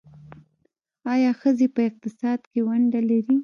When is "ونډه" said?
2.67-3.01